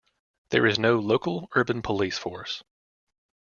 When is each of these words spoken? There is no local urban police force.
There 0.49 0.65
is 0.65 0.79
no 0.79 0.97
local 0.97 1.47
urban 1.53 1.83
police 1.83 2.17
force. 2.17 2.63